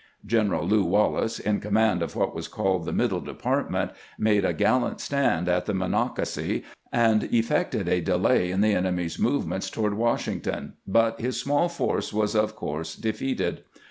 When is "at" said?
5.47-5.65